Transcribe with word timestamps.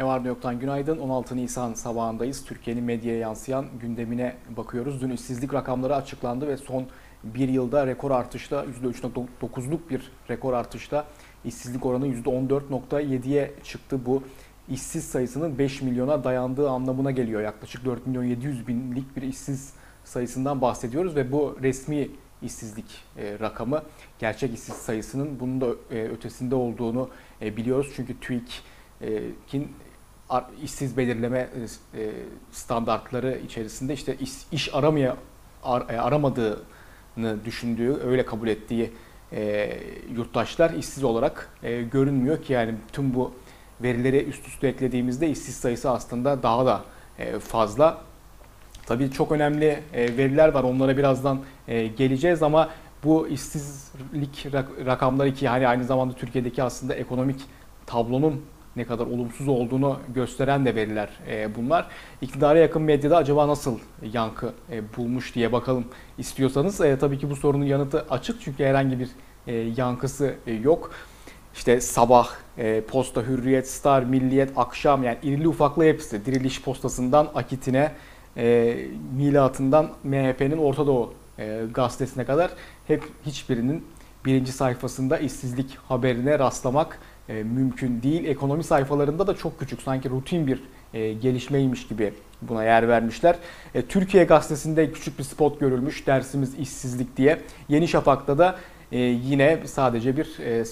Ne 0.00 0.06
var 0.06 0.24
ne 0.24 0.28
yoktan 0.28 0.58
günaydın. 0.58 0.98
16 0.98 1.36
Nisan 1.36 1.74
sabahındayız. 1.74 2.44
Türkiye'nin 2.44 2.84
medyaya 2.84 3.18
yansıyan 3.18 3.66
gündemine 3.80 4.36
bakıyoruz. 4.56 5.00
Dün 5.00 5.10
işsizlik 5.10 5.54
rakamları 5.54 5.96
açıklandı 5.96 6.48
ve 6.48 6.56
son 6.56 6.86
bir 7.24 7.48
yılda 7.48 7.86
rekor 7.86 8.10
artışta 8.10 8.64
%3.9'luk 8.64 9.78
bir 9.90 10.12
rekor 10.30 10.52
artışta 10.52 11.06
işsizlik 11.44 11.86
oranı 11.86 12.08
%14.7'ye 12.08 13.54
çıktı. 13.64 14.06
Bu 14.06 14.22
işsiz 14.68 15.04
sayısının 15.04 15.58
5 15.58 15.82
milyona 15.82 16.24
dayandığı 16.24 16.70
anlamına 16.70 17.10
geliyor. 17.10 17.40
Yaklaşık 17.40 17.84
4 17.84 18.06
milyon 18.06 18.24
700 18.24 18.68
binlik 18.68 19.16
bir 19.16 19.22
işsiz 19.22 19.72
sayısından 20.04 20.60
bahsediyoruz 20.60 21.16
ve 21.16 21.32
bu 21.32 21.58
resmi 21.62 22.08
işsizlik 22.42 23.04
e, 23.16 23.38
rakamı 23.40 23.82
gerçek 24.18 24.54
işsiz 24.54 24.74
sayısının 24.74 25.40
bunun 25.40 25.60
da 25.60 25.66
e, 25.90 26.02
ötesinde 26.02 26.54
olduğunu 26.54 27.08
e, 27.42 27.56
biliyoruz. 27.56 27.92
Çünkü 27.96 28.20
TÜİK'in 28.20 29.68
işsiz 30.62 30.96
belirleme 30.96 31.48
standartları 32.52 33.38
içerisinde 33.44 33.94
işte 33.94 34.16
iş, 34.16 34.32
iş 34.52 34.74
aramaya 34.74 35.16
ar, 35.64 35.82
aramadığını 35.88 37.44
düşündüğü, 37.44 37.96
öyle 38.04 38.26
kabul 38.26 38.48
ettiği 38.48 38.92
yurttaşlar 40.14 40.70
işsiz 40.70 41.04
olarak 41.04 41.58
görünmüyor 41.92 42.42
ki 42.42 42.52
yani 42.52 42.74
tüm 42.92 43.14
bu 43.14 43.32
verileri 43.82 44.24
üst 44.24 44.48
üste 44.48 44.68
eklediğimizde 44.68 45.30
işsiz 45.30 45.56
sayısı 45.56 45.90
aslında 45.90 46.42
daha 46.42 46.66
da 46.66 46.84
fazla. 47.40 48.02
Tabii 48.90 49.10
çok 49.10 49.32
önemli 49.32 49.82
e, 49.92 50.16
veriler 50.16 50.48
var. 50.48 50.64
Onlara 50.64 50.96
birazdan 50.96 51.40
e, 51.68 51.86
geleceğiz 51.86 52.42
ama 52.42 52.68
bu 53.04 53.28
işsizlik 53.28 54.46
rakamları 54.86 55.34
ki 55.34 55.48
hani 55.48 55.68
aynı 55.68 55.84
zamanda 55.84 56.14
Türkiye'deki 56.14 56.62
aslında 56.62 56.94
ekonomik 56.94 57.40
tablonun 57.86 58.44
ne 58.76 58.84
kadar 58.84 59.06
olumsuz 59.06 59.48
olduğunu 59.48 59.98
gösteren 60.14 60.66
de 60.66 60.74
veriler 60.74 61.08
e, 61.28 61.54
bunlar. 61.56 61.88
İktidara 62.20 62.58
yakın 62.58 62.82
medyada 62.82 63.16
acaba 63.16 63.48
nasıl 63.48 63.78
yankı 64.12 64.52
bulmuş 64.96 65.34
diye 65.34 65.52
bakalım 65.52 65.84
istiyorsanız. 66.18 66.76
Tabii 67.00 67.18
ki 67.18 67.30
bu 67.30 67.36
sorunun 67.36 67.64
yanıtı 67.64 68.04
açık 68.10 68.40
çünkü 68.40 68.64
herhangi 68.64 68.98
bir 68.98 69.08
yankısı 69.76 70.34
yok. 70.62 70.90
İşte 71.54 71.80
sabah, 71.80 72.28
posta, 72.88 73.22
hürriyet, 73.22 73.70
star, 73.70 74.02
milliyet, 74.02 74.52
akşam 74.56 75.04
yani 75.04 75.18
irili 75.22 75.48
ufaklı 75.48 75.84
hepsi. 75.84 76.26
Diriliş 76.26 76.62
postasından 76.62 77.28
Akit'ine, 77.34 77.92
e, 78.36 78.76
milatından 79.16 79.90
MHP'nin 80.04 80.58
Orta 80.58 80.86
Doğu 80.86 81.14
e, 81.38 81.62
gazetesine 81.74 82.24
kadar 82.24 82.50
hep 82.86 83.04
hiçbirinin 83.26 83.86
birinci 84.24 84.52
sayfasında 84.52 85.18
işsizlik 85.18 85.76
haberine 85.88 86.38
rastlamak 86.38 86.98
e, 87.30 87.42
mümkün 87.42 88.02
değil. 88.02 88.24
Ekonomi 88.24 88.64
sayfalarında 88.64 89.26
da 89.26 89.36
çok 89.36 89.58
küçük 89.58 89.82
sanki 89.82 90.10
rutin 90.10 90.46
bir 90.46 90.62
e, 90.94 91.12
gelişmeymiş 91.12 91.88
gibi 91.88 92.12
buna 92.42 92.64
yer 92.64 92.88
vermişler. 92.88 93.36
E, 93.74 93.82
Türkiye 93.82 94.24
gazetesinde 94.24 94.92
küçük 94.92 95.18
bir 95.18 95.24
spot 95.24 95.60
görülmüş 95.60 96.06
dersimiz 96.06 96.54
işsizlik 96.54 97.16
diye. 97.16 97.40
Yeni 97.68 97.88
Şafak'ta 97.88 98.38
da 98.38 98.56
e, 98.92 98.98
yine 98.98 99.58
sadece 99.66 100.16
bir 100.16 100.38
e, 100.38 100.64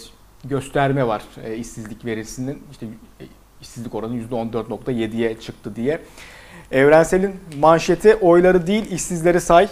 gösterme 0.45 1.06
var 1.06 1.23
e, 1.45 1.56
işsizlik 1.56 2.05
verisinin 2.05 2.62
işte 2.70 2.86
e, 3.20 3.25
işsizlik 3.61 3.95
oranı 3.95 4.17
%14.7'ye 4.17 5.41
çıktı 5.41 5.77
diye. 5.77 6.01
Evrensel'in 6.70 7.36
manşeti 7.59 8.14
oyları 8.14 8.67
değil 8.67 8.91
işsizleri 8.91 9.41
say. 9.41 9.69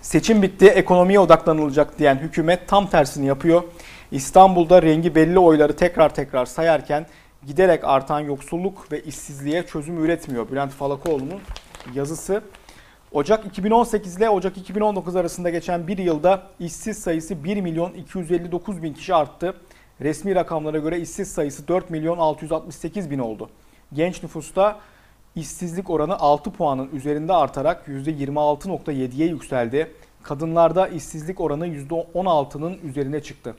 Seçim 0.00 0.42
bitti 0.42 0.66
ekonomiye 0.66 1.20
odaklanılacak 1.20 1.98
diyen 1.98 2.16
hükümet 2.16 2.68
tam 2.68 2.90
tersini 2.90 3.26
yapıyor. 3.26 3.62
İstanbul'da 4.12 4.82
rengi 4.82 5.14
belli 5.14 5.38
oyları 5.38 5.76
tekrar 5.76 6.14
tekrar 6.14 6.46
sayarken 6.46 7.06
giderek 7.46 7.84
artan 7.84 8.20
yoksulluk 8.20 8.92
ve 8.92 9.02
işsizliğe 9.02 9.66
çözüm 9.66 10.04
üretmiyor. 10.04 10.50
Bülent 10.50 10.72
Falakoğlu'nun 10.72 11.40
yazısı. 11.94 12.42
Ocak 13.12 13.46
2018 13.46 14.16
ile 14.16 14.30
Ocak 14.30 14.58
2019 14.58 15.16
arasında 15.16 15.50
geçen 15.50 15.88
bir 15.88 15.98
yılda 15.98 16.42
işsiz 16.60 16.98
sayısı 16.98 17.44
1 17.44 17.60
milyon 17.60 17.92
259 17.92 18.82
bin 18.82 18.94
kişi 18.94 19.14
arttı. 19.14 19.54
Resmi 20.00 20.34
rakamlara 20.34 20.78
göre 20.78 21.00
işsiz 21.00 21.32
sayısı 21.32 21.68
4 21.68 21.90
milyon 21.90 22.18
668 22.18 23.10
bin 23.10 23.18
oldu. 23.18 23.50
Genç 23.92 24.22
nüfusta 24.22 24.80
işsizlik 25.34 25.90
oranı 25.90 26.18
6 26.18 26.50
puanın 26.52 26.90
üzerinde 26.92 27.32
artarak 27.32 27.88
%26.7'ye 27.88 29.28
yükseldi. 29.28 29.92
Kadınlarda 30.22 30.88
işsizlik 30.88 31.40
oranı 31.40 31.66
%16'nın 31.66 32.78
üzerine 32.82 33.22
çıktı. 33.22 33.54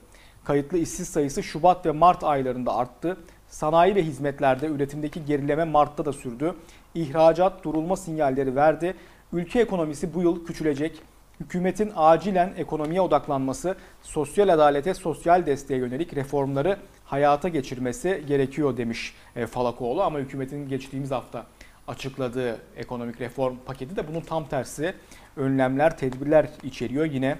Kayıtlı 0.50 0.78
işsiz 0.78 1.08
sayısı 1.08 1.42
Şubat 1.42 1.86
ve 1.86 1.90
Mart 1.90 2.24
aylarında 2.24 2.74
arttı. 2.74 3.16
Sanayi 3.48 3.94
ve 3.94 4.02
hizmetlerde 4.02 4.66
üretimdeki 4.66 5.24
gerileme 5.24 5.64
Mart'ta 5.64 6.04
da 6.04 6.12
sürdü. 6.12 6.54
İhracat 6.94 7.64
durulma 7.64 7.96
sinyalleri 7.96 8.56
verdi. 8.56 8.94
Ülke 9.32 9.60
ekonomisi 9.60 10.14
bu 10.14 10.22
yıl 10.22 10.46
küçülecek. 10.46 11.02
Hükümetin 11.40 11.92
acilen 11.96 12.52
ekonomiye 12.56 13.00
odaklanması, 13.00 13.76
sosyal 14.02 14.48
adalete, 14.48 14.94
sosyal 14.94 15.46
desteğe 15.46 15.78
yönelik 15.78 16.14
reformları 16.14 16.76
hayata 17.04 17.48
geçirmesi 17.48 18.24
gerekiyor 18.28 18.76
demiş 18.76 19.14
e, 19.36 19.46
Falakoğlu. 19.46 20.02
Ama 20.02 20.18
hükümetin 20.18 20.68
geçtiğimiz 20.68 21.10
hafta 21.10 21.46
açıkladığı 21.88 22.58
ekonomik 22.76 23.20
reform 23.20 23.56
paketi 23.66 23.96
de 23.96 24.08
bunun 24.08 24.20
tam 24.20 24.48
tersi 24.48 24.94
önlemler, 25.36 25.98
tedbirler 25.98 26.48
içeriyor. 26.62 27.04
Yine 27.04 27.38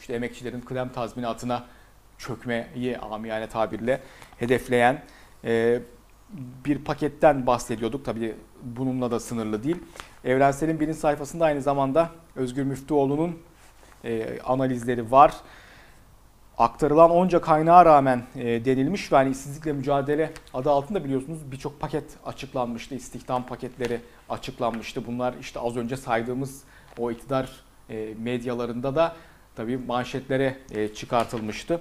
işte 0.00 0.14
emekçilerin 0.14 0.60
kıdem 0.60 0.88
tazminatına 0.88 1.64
çökmeyi 2.18 2.98
amiyane 2.98 3.48
tabirle 3.48 4.00
hedefleyen 4.38 5.02
e, 5.44 5.80
bir 6.64 6.84
paketten 6.84 7.46
bahsediyorduk. 7.46 8.04
Tabii 8.04 8.34
bununla 8.62 9.10
da 9.10 9.20
sınırlı 9.20 9.62
değil. 9.62 9.76
Evrensel'in 10.24 10.80
birinci 10.80 10.98
sayfasında 10.98 11.44
aynı 11.44 11.62
zamanda 11.62 12.10
Özgür 12.36 12.62
Müftüoğlu'nun 12.62 13.38
e, 14.04 14.40
analizleri 14.40 15.10
var 15.10 15.32
aktarılan 16.58 17.10
onca 17.10 17.40
kaynağa 17.40 17.84
rağmen 17.84 18.22
e, 18.34 18.64
denilmiş 18.64 19.12
ve 19.12 19.16
hani 19.16 19.30
işsizlikle 19.30 19.72
mücadele 19.72 20.32
adı 20.54 20.70
altında 20.70 21.04
biliyorsunuz 21.04 21.38
birçok 21.52 21.80
paket 21.80 22.04
açıklanmıştı. 22.26 22.94
İstihdam 22.94 23.46
paketleri 23.46 24.00
açıklanmıştı. 24.28 25.06
Bunlar 25.06 25.34
işte 25.40 25.60
az 25.60 25.76
önce 25.76 25.96
saydığımız 25.96 26.62
o 26.98 27.10
iktidar 27.10 27.50
e, 27.90 28.14
medyalarında 28.18 28.94
da 28.94 29.16
tabii 29.56 29.76
manşetlere 29.76 30.56
e, 30.70 30.88
çıkartılmıştı. 30.88 31.80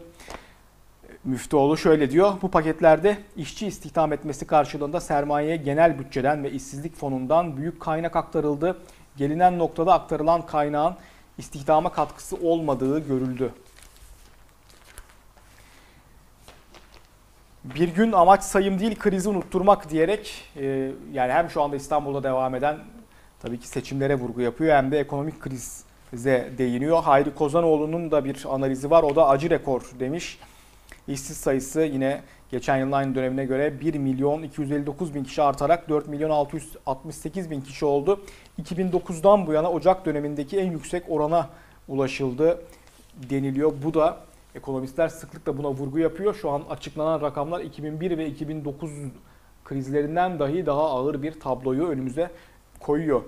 Müftüoğlu 1.24 1.78
şöyle 1.78 2.12
diyor. 2.12 2.34
Bu 2.42 2.52
paketlerde 2.52 3.18
işçi 3.38 3.68
istihdam 3.68 4.14
etmesi 4.14 4.48
karşılığında 4.48 5.02
sermayeye 5.02 5.56
genel 5.58 6.00
bütçeden 6.00 6.44
ve 6.44 6.52
işsizlik 6.52 6.96
fonundan 6.96 7.58
büyük 7.58 7.80
kaynak 7.80 8.16
aktarıldı. 8.16 8.78
Gelinen 9.18 9.60
noktada 9.60 9.94
aktarılan 9.94 10.46
kaynağın 10.46 10.96
istihdama 11.38 11.92
katkısı 11.92 12.36
olmadığı 12.36 13.08
görüldü 13.08 13.52
bir 17.76 17.90
gün 17.90 18.12
amaç 18.12 18.44
sayım 18.44 18.80
değil 18.80 19.00
krizi 19.00 19.30
unutturmak 19.30 19.90
diyerek 19.90 20.44
e, 20.58 20.92
yani 21.14 21.34
hem 21.34 21.50
şu 21.50 21.62
anda 21.62 21.76
İstanbul'da 21.76 22.24
devam 22.24 22.56
eden 22.56 22.80
tabii 23.42 23.60
ki 23.60 23.68
seçimlere 23.68 24.16
vurgu 24.16 24.42
yapıyor 24.42 24.76
hem 24.76 24.92
de 24.92 25.00
ekonomik 25.00 25.40
krize 26.12 26.52
değiniyor. 26.58 27.04
Hayri 27.04 27.36
Kozanoğlu'nun 27.36 28.12
da 28.12 28.26
bir 28.26 28.46
analizi 28.50 28.90
var. 28.90 29.04
O 29.04 29.16
da 29.16 29.28
acı 29.28 29.50
rekor 29.50 29.82
demiş. 30.00 30.40
İşsiz 31.08 31.38
sayısı 31.38 31.82
yine 31.82 32.22
geçen 32.52 32.78
yılın 32.78 32.92
aynı 32.92 33.16
dönemine 33.16 33.46
göre 33.46 33.80
1 33.80 33.96
milyon 33.96 34.44
259 34.44 35.16
bin 35.16 35.24
kişi 35.24 35.42
artarak 35.42 35.90
4 35.90 36.08
milyon 36.08 36.30
668 36.30 37.52
bin 37.52 37.62
kişi 37.62 37.86
oldu. 37.86 38.22
2009'dan 38.62 39.48
bu 39.48 39.54
yana 39.54 39.72
Ocak 39.72 40.06
dönemindeki 40.06 40.58
en 40.58 40.72
yüksek 40.72 41.04
orana 41.10 41.50
ulaşıldı 41.88 42.62
deniliyor. 43.30 43.74
Bu 43.84 43.94
da 43.94 44.18
Ekonomistler 44.56 45.08
sıklıkla 45.08 45.58
buna 45.58 45.72
vurgu 45.72 46.00
yapıyor. 46.00 46.34
Şu 46.34 46.50
an 46.50 46.64
açıklanan 46.70 47.22
rakamlar 47.22 47.62
2001 47.62 48.18
ve 48.18 48.28
2009 48.28 48.92
krizlerinden 49.66 50.40
dahi 50.40 50.66
daha 50.66 50.82
ağır 50.82 51.22
bir 51.22 51.40
tabloyu 51.40 51.88
önümüze 51.88 52.32
koyuyor. 52.80 53.22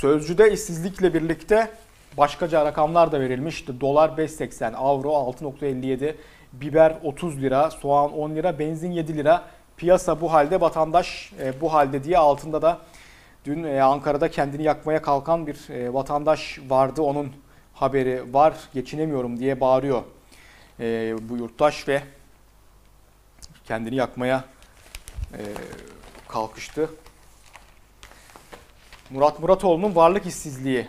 Sözcüde 0.00 0.52
işsizlikle 0.52 1.14
birlikte 1.14 1.70
başkaca 2.16 2.64
rakamlar 2.64 3.12
da 3.12 3.20
verilmişti. 3.20 3.80
Dolar 3.80 4.08
5.80, 4.08 4.76
avro 4.76 5.10
6.57, 5.10 6.14
biber 6.52 6.98
30 7.04 7.42
lira, 7.42 7.70
soğan 7.70 8.12
10 8.12 8.30
lira, 8.34 8.58
benzin 8.58 8.90
7 8.90 9.16
lira. 9.16 9.44
Piyasa 9.76 10.20
bu 10.20 10.32
halde, 10.32 10.60
vatandaş 10.60 11.32
e, 11.40 11.60
bu 11.60 11.72
halde 11.72 12.04
diye 12.04 12.18
altında 12.18 12.62
da 12.62 12.78
dün 13.44 13.64
e, 13.64 13.82
Ankara'da 13.82 14.30
kendini 14.30 14.62
yakmaya 14.62 15.02
kalkan 15.02 15.46
bir 15.46 15.70
e, 15.70 15.94
vatandaş 15.94 16.58
vardı. 16.68 17.02
Onun 17.02 17.32
haberi 17.74 18.34
var 18.34 18.54
geçinemiyorum 18.74 19.38
diye 19.38 19.60
bağırıyor 19.60 20.02
bu 21.20 21.36
yurttaş 21.36 21.88
ve 21.88 22.02
kendini 23.64 23.94
yakmaya 23.94 24.44
kalkıştı. 26.28 26.88
Murat 29.10 29.40
Muratoğlu'nun 29.40 29.94
varlık 29.94 30.26
işsizliği 30.26 30.86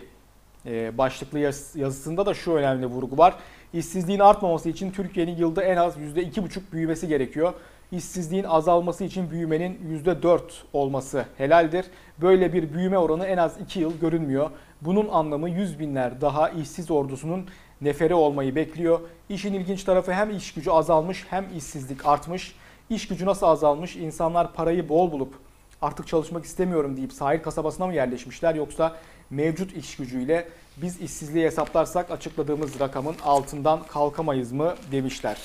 e, 0.66 0.98
başlıklı 0.98 1.38
yazısında 1.74 2.26
da 2.26 2.34
şu 2.34 2.52
önemli 2.52 2.86
vurgu 2.86 3.18
var. 3.18 3.34
İşsizliğin 3.72 4.20
artmaması 4.20 4.68
için 4.68 4.90
Türkiye'nin 4.90 5.36
yılda 5.36 5.62
en 5.62 5.76
az 5.76 5.96
%2,5 5.96 6.60
büyümesi 6.72 7.08
gerekiyor. 7.08 7.52
işsizliğin 7.92 8.44
azalması 8.44 9.04
için 9.04 9.30
büyümenin 9.30 10.02
%4 10.04 10.40
olması 10.72 11.24
helaldir. 11.38 11.86
Böyle 12.18 12.52
bir 12.52 12.72
büyüme 12.72 12.98
oranı 12.98 13.26
en 13.26 13.36
az 13.36 13.60
2 13.60 13.80
yıl 13.80 14.00
görünmüyor. 14.00 14.50
Bunun 14.80 15.08
anlamı 15.08 15.50
100 15.50 15.78
binler 15.78 16.20
daha 16.20 16.48
işsiz 16.48 16.90
ordusunun 16.90 17.48
neferi 17.80 18.14
olmayı 18.14 18.54
bekliyor. 18.54 19.00
İşin 19.28 19.54
ilginç 19.54 19.84
tarafı 19.84 20.12
hem 20.12 20.30
iş 20.30 20.54
gücü 20.54 20.70
azalmış 20.70 21.26
hem 21.30 21.46
işsizlik 21.56 22.06
artmış. 22.06 22.54
İş 22.90 23.08
gücü 23.08 23.26
nasıl 23.26 23.46
azalmış? 23.46 23.96
İnsanlar 23.96 24.52
parayı 24.52 24.88
bol 24.88 25.12
bulup 25.12 25.49
artık 25.82 26.06
çalışmak 26.06 26.44
istemiyorum 26.44 26.96
deyip 26.96 27.12
sahil 27.12 27.42
kasabasına 27.42 27.86
mı 27.86 27.94
yerleşmişler 27.94 28.54
yoksa 28.54 28.96
mevcut 29.30 29.76
iş 29.76 29.96
gücüyle 29.96 30.48
biz 30.76 31.00
işsizliği 31.00 31.46
hesaplarsak 31.46 32.10
açıkladığımız 32.10 32.80
rakamın 32.80 33.16
altından 33.24 33.82
kalkamayız 33.82 34.52
mı 34.52 34.74
demişler. 34.92 35.36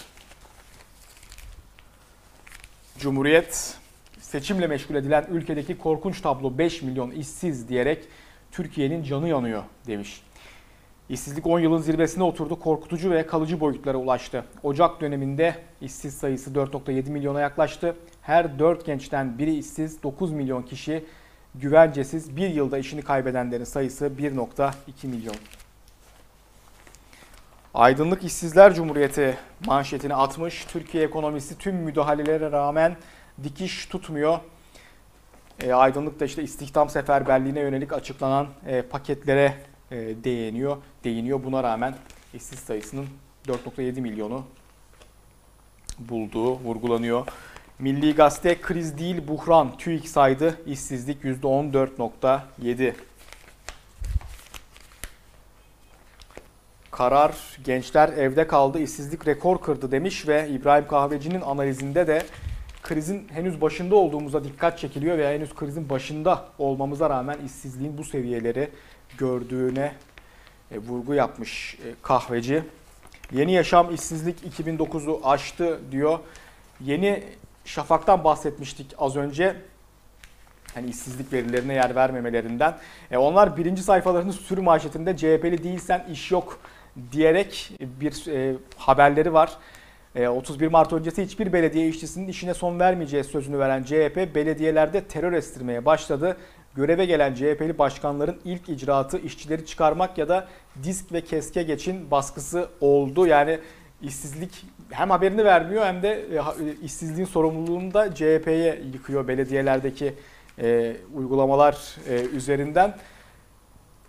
Cumhuriyet 2.99 3.77
seçimle 4.21 4.67
meşgul 4.67 4.95
edilen 4.95 5.25
ülkedeki 5.29 5.77
korkunç 5.77 6.21
tablo 6.21 6.57
5 6.57 6.81
milyon 6.81 7.11
işsiz 7.11 7.69
diyerek 7.69 8.07
Türkiye'nin 8.51 9.03
canı 9.03 9.27
yanıyor 9.27 9.63
demiş. 9.87 10.21
İşsizlik 11.09 11.47
10 11.47 11.59
yılın 11.59 11.77
zirvesine 11.77 12.23
oturdu, 12.23 12.59
korkutucu 12.59 13.11
ve 13.11 13.27
kalıcı 13.27 13.59
boyutlara 13.59 13.97
ulaştı. 13.97 14.45
Ocak 14.63 15.01
döneminde 15.01 15.55
işsiz 15.81 16.17
sayısı 16.17 16.51
4.7 16.51 17.09
milyona 17.09 17.41
yaklaştı. 17.41 17.95
Her 18.21 18.59
4 18.59 18.85
gençten 18.85 19.37
biri 19.37 19.57
işsiz, 19.57 20.03
9 20.03 20.31
milyon 20.31 20.61
kişi 20.61 21.05
güvencesiz. 21.55 22.35
Bir 22.35 22.49
yılda 22.49 22.77
işini 22.77 23.01
kaybedenlerin 23.01 23.63
sayısı 23.63 24.05
1.2 24.05 25.07
milyon. 25.07 25.35
Aydınlık 27.73 28.23
İşsizler 28.23 28.73
Cumhuriyeti 28.73 29.37
manşetini 29.65 30.15
atmış. 30.15 30.65
Türkiye 30.65 31.03
ekonomisi 31.03 31.57
tüm 31.57 31.75
müdahalelere 31.75 32.51
rağmen 32.51 32.95
dikiş 33.43 33.85
tutmuyor. 33.85 34.39
E, 35.63 35.73
Aydınlık 35.73 36.19
da 36.19 36.25
işte 36.25 36.43
istihdam 36.43 36.89
seferberliğine 36.89 37.59
yönelik 37.59 37.93
açıklanan 37.93 38.47
e, 38.67 38.81
paketlere 38.81 39.53
değiniyor. 39.91 40.77
Değiniyor. 41.03 41.43
Buna 41.43 41.63
rağmen 41.63 41.95
işsiz 42.33 42.59
sayısının 42.59 43.05
4.7 43.47 44.01
milyonu 44.01 44.43
bulduğu 45.99 46.59
vurgulanıyor. 46.59 47.27
Milli 47.79 48.15
Gazete 48.15 48.61
kriz 48.61 48.97
değil 48.97 49.27
buhran 49.27 49.77
TÜİK 49.77 50.07
saydı 50.07 50.57
işsizlik 50.65 51.23
%14.7. 51.23 52.93
Karar 56.91 57.35
gençler 57.63 58.09
evde 58.09 58.47
kaldı 58.47 58.79
işsizlik 58.79 59.27
rekor 59.27 59.61
kırdı 59.61 59.91
demiş 59.91 60.27
ve 60.27 60.49
İbrahim 60.49 60.87
Kahveci'nin 60.87 61.41
analizinde 61.41 62.07
de 62.07 62.25
krizin 62.83 63.27
henüz 63.29 63.61
başında 63.61 63.95
olduğumuza 63.95 64.43
dikkat 64.43 64.79
çekiliyor 64.79 65.17
veya 65.17 65.31
henüz 65.31 65.55
krizin 65.55 65.89
başında 65.89 66.45
olmamıza 66.59 67.09
rağmen 67.09 67.37
işsizliğin 67.45 67.97
bu 67.97 68.03
seviyeleri 68.03 68.69
gördüğüne 69.17 69.93
e, 70.71 70.77
vurgu 70.77 71.13
yapmış 71.13 71.77
e, 71.85 71.87
kahveci. 72.01 72.63
Yeni 73.31 73.53
yaşam 73.53 73.93
işsizlik 73.93 74.59
2009'u 74.59 75.21
aştı 75.23 75.79
diyor. 75.91 76.19
Yeni 76.81 77.23
Şafak'tan 77.65 78.23
bahsetmiştik 78.23 78.93
az 78.97 79.15
önce. 79.15 79.55
Hani 80.73 80.89
işsizlik 80.89 81.33
verilerine 81.33 81.73
yer 81.73 81.95
vermemelerinden. 81.95 82.77
E 83.11 83.17
onlar 83.17 83.57
birinci 83.57 83.83
sayfalarının 83.83 84.31
sürü 84.31 84.61
manşetinde 84.61 85.17
CHP'li 85.17 85.63
değilsen 85.63 86.05
iş 86.11 86.31
yok 86.31 86.59
diyerek 87.11 87.71
bir 87.81 88.27
e, 88.27 88.55
haberleri 88.77 89.33
var. 89.33 89.57
31 90.29 90.67
Mart 90.67 90.93
öncesi 90.93 91.23
hiçbir 91.23 91.53
belediye 91.53 91.87
işçisinin 91.87 92.27
işine 92.27 92.53
son 92.53 92.79
vermeyeceği 92.79 93.23
sözünü 93.23 93.59
veren 93.59 93.83
CHP 93.83 94.35
belediyelerde 94.35 95.03
terör 95.03 95.33
estirmeye 95.33 95.85
başladı. 95.85 96.37
Göreve 96.75 97.05
gelen 97.05 97.33
CHP'li 97.33 97.77
başkanların 97.77 98.37
ilk 98.45 98.69
icraatı 98.69 99.17
işçileri 99.17 99.65
çıkarmak 99.65 100.17
ya 100.17 100.29
da 100.29 100.47
disk 100.83 101.11
ve 101.11 101.21
keske 101.21 101.63
geçin 101.63 102.11
baskısı 102.11 102.69
oldu. 102.81 103.27
Yani 103.27 103.59
işsizlik 104.01 104.65
hem 104.89 105.09
haberini 105.09 105.45
vermiyor 105.45 105.85
hem 105.85 106.03
de 106.03 106.25
işsizliğin 106.83 107.27
sorumluluğunu 107.27 107.93
da 107.93 108.15
CHP'ye 108.15 108.81
yıkıyor 108.93 109.27
belediyelerdeki 109.27 110.13
e, 110.61 110.97
uygulamalar 111.13 111.95
e, 112.09 112.21
üzerinden. 112.25 112.95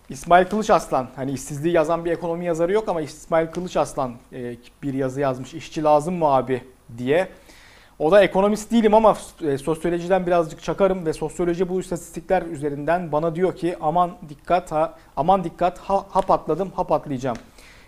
İsmail 0.09 0.45
Kılıç 0.45 0.69
Aslan 0.69 1.07
hani 1.15 1.31
işsizliği 1.31 1.73
yazan 1.73 2.05
bir 2.05 2.11
ekonomi 2.11 2.45
yazarı 2.45 2.73
yok 2.73 2.89
ama 2.89 3.01
İsmail 3.01 3.47
Kılıç 3.47 3.77
Aslan 3.77 4.15
e, 4.33 4.55
bir 4.83 4.93
yazı 4.93 5.21
yazmış. 5.21 5.53
İşçi 5.53 5.83
lazım 5.83 6.15
mı 6.15 6.25
abi 6.25 6.63
diye. 6.97 7.27
O 7.99 8.11
da 8.11 8.23
ekonomist 8.23 8.71
değilim 8.71 8.93
ama 8.93 9.17
e, 9.41 9.57
sosyolojiden 9.57 10.27
birazcık 10.27 10.63
çakarım 10.63 11.05
ve 11.05 11.13
sosyoloji 11.13 11.69
bu 11.69 11.79
istatistikler 11.79 12.41
üzerinden 12.41 13.11
bana 13.11 13.35
diyor 13.35 13.55
ki 13.55 13.77
aman 13.81 14.11
dikkat 14.29 14.71
ha, 14.71 14.97
aman 15.15 15.43
dikkat 15.43 15.79
ha, 15.79 16.05
hap 16.09 16.31
atladım 16.31 16.71
hap 16.75 16.91
atlayacağım. 16.91 17.37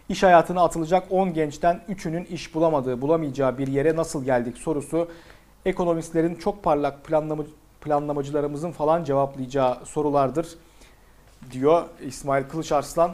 İş 0.09 0.23
hayatına 0.23 0.63
atılacak 0.63 1.03
10 1.09 1.33
gençten 1.33 1.81
3'ünün 1.89 2.25
iş 2.25 2.55
bulamadığı, 2.55 3.01
bulamayacağı 3.01 3.57
bir 3.57 3.67
yere 3.67 3.95
nasıl 3.95 4.25
geldik 4.25 4.57
sorusu 4.57 5.07
ekonomistlerin 5.65 6.35
çok 6.35 6.63
parlak 6.63 7.05
planlama, 7.05 7.43
planlamacılarımızın 7.81 8.71
falan 8.71 9.03
cevaplayacağı 9.03 9.85
sorulardır 9.85 10.47
diyor 11.51 11.83
İsmail 12.01 12.43
Kılıç 12.43 12.71
Arslan. 12.71 13.11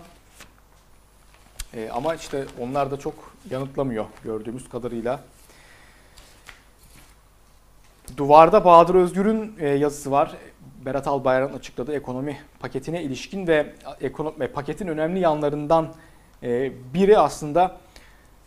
E, 1.74 1.90
ama 1.90 2.16
işte 2.16 2.46
onlar 2.62 2.92
da 2.92 3.00
çok 3.00 3.14
yanıtlamıyor 3.50 4.06
gördüğümüz 4.24 4.70
kadarıyla. 4.70 5.20
Duvarda 8.18 8.66
Bahadır 8.66 8.96
Özgür'ün 8.96 9.54
e, 9.60 9.68
yazısı 9.68 10.12
var. 10.12 10.32
Berat 10.86 11.08
Albayrak'ın 11.08 11.58
açıkladığı 11.58 11.96
ekonomi 11.96 12.38
paketine 12.60 13.04
ilişkin 13.04 13.48
ve 13.48 13.74
ekonomi, 14.02 14.48
paketin 14.48 14.88
önemli 14.88 15.20
yanlarından 15.20 15.88
e, 16.44 16.72
biri 16.94 17.18
aslında 17.18 17.78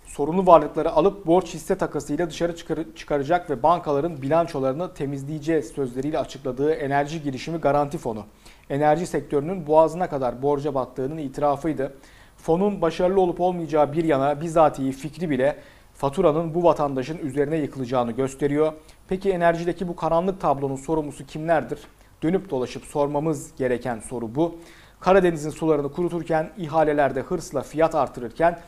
sorunlu 0.07 0.47
varlıkları 0.47 0.93
alıp 0.93 1.27
borç 1.27 1.55
hisse 1.55 1.79
takasıyla 1.79 2.31
dışarı 2.31 2.57
çıkar, 2.57 2.79
çıkaracak 2.97 3.51
ve 3.51 3.63
bankaların 3.63 4.23
bilançolarını 4.23 4.95
temizleyeceğiz 4.95 5.69
sözleriyle 5.69 6.19
açıkladığı 6.19 6.75
enerji 6.75 7.23
girişimi 7.23 7.59
garanti 7.59 7.99
fonu. 7.99 8.25
Enerji 8.71 9.07
sektörünün 9.07 9.67
boğazına 9.67 10.09
kadar 10.09 10.43
borca 10.43 10.75
battığının 10.75 11.19
itirafıydı. 11.19 11.95
Fonun 12.37 12.83
başarılı 12.83 13.21
olup 13.21 13.41
olmayacağı 13.41 13.93
bir 13.93 14.05
yana 14.05 14.41
bizatihi 14.41 14.93
fikri 14.93 15.31
bile 15.31 15.57
faturanın 15.99 16.55
bu 16.55 16.65
vatandaşın 16.65 17.19
üzerine 17.19 17.57
yıkılacağını 17.57 18.13
gösteriyor. 18.13 18.73
Peki 19.09 19.31
enerjideki 19.31 19.89
bu 19.89 19.97
karanlık 19.97 20.41
tablonun 20.41 20.77
sorumlusu 20.77 21.27
kimlerdir? 21.27 21.79
Dönüp 22.23 22.51
dolaşıp 22.51 22.85
sormamız 22.85 23.57
gereken 23.57 24.01
soru 24.01 24.35
bu. 24.35 24.55
Karadeniz'in 25.01 25.51
sularını 25.51 25.93
kuruturken, 25.93 26.51
ihalelerde 26.59 27.21
hırsla 27.21 27.63
fiyat 27.63 27.95
artırırken, 27.95 28.59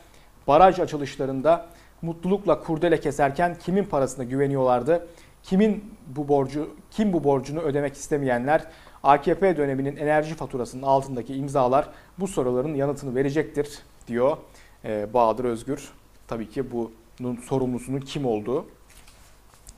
baraj 0.46 0.80
açılışlarında 0.80 1.66
mutlulukla 2.02 2.60
kurdele 2.60 3.00
keserken 3.00 3.56
kimin 3.58 3.84
parasına 3.84 4.24
güveniyorlardı? 4.24 5.06
Kimin 5.42 5.94
bu 6.06 6.28
borcu, 6.28 6.70
kim 6.90 7.12
bu 7.12 7.24
borcunu 7.24 7.60
ödemek 7.60 7.94
istemeyenler? 7.94 8.64
AKP 9.02 9.56
döneminin 9.56 9.96
enerji 9.96 10.34
faturasının 10.34 10.82
altındaki 10.82 11.34
imzalar 11.34 11.88
bu 12.18 12.28
soruların 12.28 12.74
yanıtını 12.74 13.14
verecektir 13.14 13.78
diyor 14.06 14.36
Bahadır 14.84 15.44
Özgür. 15.44 15.88
Tabii 16.28 16.48
ki 16.48 16.72
bunun 17.20 17.36
sorumlusunun 17.36 18.00
kim 18.00 18.26
olduğu 18.26 18.66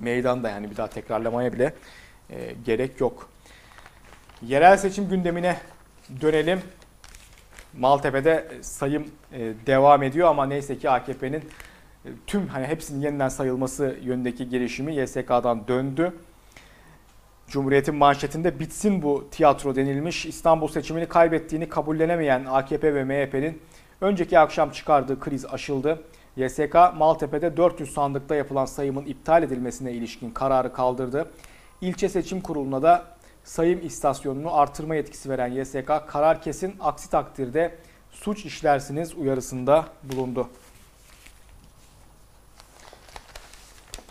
meydanda 0.01 0.51
yani 0.51 0.71
bir 0.71 0.77
daha 0.77 0.87
tekrarlamaya 0.87 1.53
bile 1.53 1.75
e, 2.31 2.55
gerek 2.65 3.01
yok. 3.01 3.29
Yerel 4.43 4.77
seçim 4.77 5.09
gündemine 5.09 5.57
dönelim. 6.21 6.61
Maltepe'de 7.79 8.49
sayım 8.61 9.07
e, 9.33 9.53
devam 9.67 10.03
ediyor 10.03 10.29
ama 10.29 10.47
neyse 10.47 10.79
ki 10.79 10.91
AKP'nin 10.91 11.43
e, 12.05 12.09
tüm 12.27 12.47
hani 12.49 12.67
hepsinin 12.67 13.01
yeniden 13.01 13.29
sayılması 13.29 13.97
yönündeki 14.03 14.49
girişimi 14.49 14.95
YSK'dan 14.95 15.69
döndü. 15.69 16.13
Cumhuriyet'in 17.49 17.95
manşetinde 17.95 18.61
bitsin 18.61 19.03
bu 19.03 19.29
tiyatro 19.31 19.77
denilmiş. 19.77 20.27
İstanbul 20.27 20.69
seçimini 20.69 21.07
kaybettiğini 21.07 21.69
kabullenemeyen 21.69 22.45
AKP 22.45 22.95
ve 22.95 23.05
MHP'nin 23.05 23.63
önceki 24.01 24.39
akşam 24.39 24.71
çıkardığı 24.71 25.21
kriz 25.21 25.47
aşıldı. 25.47 26.03
YSK 26.37 26.75
Maltepe'de 26.97 27.57
400 27.57 27.93
sandıkta 27.93 28.35
yapılan 28.35 28.65
sayımın 28.65 29.05
iptal 29.05 29.43
edilmesine 29.43 29.93
ilişkin 29.93 30.31
kararı 30.31 30.73
kaldırdı. 30.73 31.31
İlçe 31.81 32.09
Seçim 32.09 32.41
Kurulu'na 32.41 32.83
da 32.83 33.05
sayım 33.45 33.87
istasyonunu 33.87 34.55
artırma 34.55 34.95
yetkisi 34.95 35.31
veren 35.31 35.53
YSK 35.53 36.09
karar 36.09 36.43
kesin 36.43 36.75
aksi 36.81 37.11
takdirde 37.11 37.79
suç 38.11 38.45
işlersiniz 38.45 39.15
uyarısında 39.15 39.87
bulundu. 40.03 40.49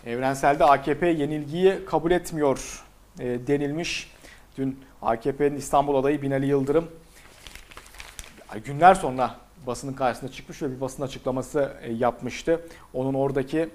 Evrenselde 0.06 0.64
AKP 0.64 1.06
yenilgiyi 1.06 1.84
kabul 1.84 2.10
etmiyor 2.10 2.84
e, 3.18 3.46
denilmiş. 3.46 4.12
Dün 4.58 4.80
AKP'nin 5.02 5.56
İstanbul 5.56 5.96
adayı 5.96 6.22
Binali 6.22 6.46
Yıldırım 6.46 6.88
günler 8.64 8.94
sonra 8.94 9.41
basının 9.66 9.92
karşısına 9.92 10.30
çıkmış 10.30 10.62
ve 10.62 10.76
bir 10.76 10.80
basın 10.80 11.02
açıklaması 11.02 11.72
e, 11.82 11.92
yapmıştı. 11.92 12.60
Onun 12.94 13.14
oradaki 13.14 13.68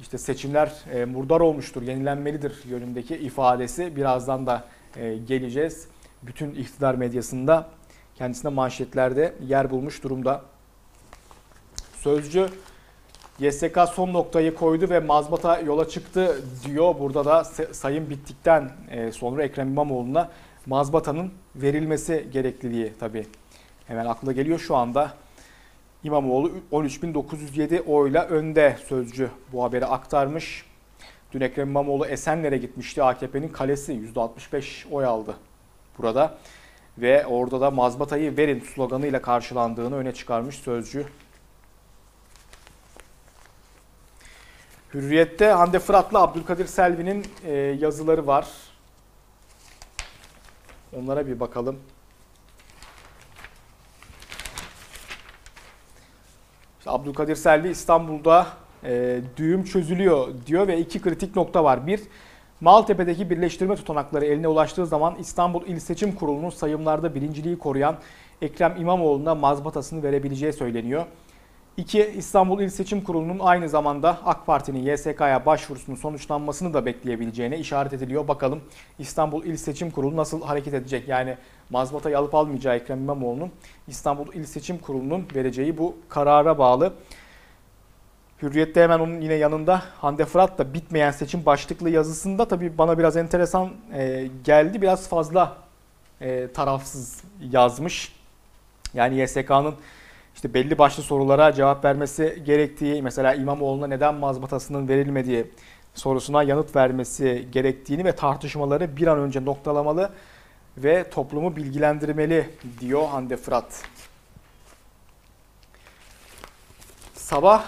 işte 0.00 0.18
seçimler 0.18 0.72
e, 0.92 1.04
murdar 1.04 1.40
olmuştur, 1.40 1.82
yenilenmelidir 1.82 2.64
yönündeki 2.64 3.16
ifadesi 3.16 3.96
birazdan 3.96 4.46
da 4.46 4.64
e, 4.96 5.16
geleceğiz. 5.16 5.88
Bütün 6.22 6.54
iktidar 6.54 6.94
medyasında 6.94 7.68
kendisine 8.14 8.50
manşetlerde 8.50 9.34
yer 9.46 9.70
bulmuş 9.70 10.02
durumda. 10.02 10.42
Sözcü 11.94 12.48
YSK 13.38 13.78
son 13.94 14.12
noktayı 14.12 14.54
koydu 14.54 14.90
ve 14.90 15.00
mazbata 15.00 15.60
yola 15.60 15.88
çıktı 15.88 16.42
diyor. 16.64 16.94
Burada 17.00 17.24
da 17.24 17.44
sayım 17.72 18.10
bittikten 18.10 18.70
sonra 19.12 19.42
Ekrem 19.42 19.68
İmamoğlu'na 19.68 20.30
mazbatanın 20.66 21.32
verilmesi 21.56 22.26
gerekliliği 22.32 22.92
tabii 23.00 23.26
hemen 23.86 24.06
akla 24.06 24.32
geliyor. 24.32 24.58
Şu 24.58 24.76
anda 24.76 25.12
İmamoğlu 26.04 26.52
13.907 26.72 27.82
oyla 27.82 28.24
önde 28.24 28.76
sözcü 28.88 29.30
bu 29.52 29.64
haberi 29.64 29.86
aktarmış. 29.86 30.64
Dün 31.32 31.40
Ekrem 31.40 31.68
İmamoğlu 31.68 32.06
Esenler'e 32.06 32.58
gitmişti. 32.58 33.02
AKP'nin 33.02 33.48
kalesi 33.48 33.92
%65 33.92 34.90
oy 34.90 35.04
aldı 35.04 35.36
burada. 35.98 36.38
Ve 36.98 37.26
orada 37.26 37.60
da 37.60 37.70
mazbatayı 37.70 38.36
verin 38.36 38.60
sloganıyla 38.60 39.22
karşılandığını 39.22 39.96
öne 39.96 40.14
çıkarmış 40.14 40.56
sözcü. 40.56 41.06
Hürriyet'te 44.94 45.46
Hande 45.46 45.78
Fırat'la 45.78 46.22
Abdülkadir 46.22 46.66
Selvi'nin 46.66 47.26
e, 47.44 47.52
yazıları 47.54 48.26
var. 48.26 48.46
Onlara 50.96 51.26
bir 51.26 51.40
bakalım. 51.40 51.78
İşte 56.88 56.96
Abdülkadir 56.96 57.36
Selvi 57.36 57.68
İstanbul'da 57.68 58.46
e, 58.84 59.20
düğüm 59.36 59.64
çözülüyor 59.64 60.28
diyor 60.46 60.68
ve 60.68 60.78
iki 60.78 61.00
kritik 61.00 61.36
nokta 61.36 61.64
var. 61.64 61.86
Bir, 61.86 62.00
Maltepe'deki 62.60 63.30
birleştirme 63.30 63.76
tutanakları 63.76 64.24
eline 64.24 64.48
ulaştığı 64.48 64.86
zaman 64.86 65.14
İstanbul 65.18 65.66
İl 65.66 65.78
Seçim 65.78 66.14
Kurulu'nun 66.14 66.50
sayımlarda 66.50 67.14
birinciliği 67.14 67.58
koruyan 67.58 67.96
Ekrem 68.42 68.74
İmamoğlu'na 68.78 69.34
mazbatasını 69.34 70.02
verebileceği 70.02 70.52
söyleniyor. 70.52 71.04
2. 71.78 72.12
İstanbul 72.16 72.60
İl 72.60 72.68
Seçim 72.68 73.04
Kurulu'nun 73.04 73.38
aynı 73.38 73.68
zamanda 73.68 74.18
AK 74.24 74.46
Parti'nin 74.46 74.92
YSK'ya 74.92 75.46
başvurusunun 75.46 75.96
sonuçlanmasını 75.96 76.74
da 76.74 76.86
bekleyebileceğine 76.86 77.58
işaret 77.58 77.92
ediliyor. 77.92 78.28
Bakalım 78.28 78.60
İstanbul 78.98 79.44
İl 79.44 79.56
Seçim 79.56 79.90
Kurulu 79.90 80.16
nasıl 80.16 80.42
hareket 80.42 80.74
edecek? 80.74 81.08
Yani 81.08 81.36
mazbatayı 81.70 82.18
alıp 82.18 82.34
almayacağı 82.34 82.76
Ekrem 82.76 82.98
İmamoğlu'nun 82.98 83.50
İstanbul 83.88 84.32
İl 84.32 84.44
Seçim 84.44 84.78
Kurulu'nun 84.78 85.26
vereceği 85.34 85.78
bu 85.78 85.96
karara 86.08 86.58
bağlı. 86.58 86.92
Hürriyet'te 88.42 88.82
hemen 88.82 88.98
onun 88.98 89.20
yine 89.20 89.34
yanında 89.34 89.82
Hande 90.00 90.24
Fırat 90.24 90.58
da 90.58 90.74
bitmeyen 90.74 91.10
seçim 91.10 91.46
başlıklı 91.46 91.90
yazısında 91.90 92.48
tabii 92.48 92.78
bana 92.78 92.98
biraz 92.98 93.16
enteresan 93.16 93.70
e, 93.94 94.28
geldi. 94.44 94.82
Biraz 94.82 95.08
fazla 95.08 95.56
e, 96.20 96.52
tarafsız 96.52 97.22
yazmış. 97.50 98.12
Yani 98.94 99.20
YSK'nın 99.20 99.74
işte 100.38 100.54
belli 100.54 100.78
başlı 100.78 101.02
sorulara 101.02 101.52
cevap 101.52 101.84
vermesi 101.84 102.42
gerektiği, 102.46 103.02
mesela 103.02 103.34
İmamoğlu'na 103.34 103.86
neden 103.86 104.14
mazbatasının 104.14 104.88
verilmediği 104.88 105.46
sorusuna 105.94 106.42
yanıt 106.42 106.76
vermesi 106.76 107.48
gerektiğini 107.52 108.04
ve 108.04 108.12
tartışmaları 108.12 108.96
bir 108.96 109.06
an 109.06 109.18
önce 109.18 109.44
noktalamalı 109.44 110.10
ve 110.76 111.10
toplumu 111.10 111.56
bilgilendirmeli 111.56 112.50
diyor 112.80 113.08
Hande 113.08 113.36
Fırat. 113.36 113.82
Sabah 117.14 117.64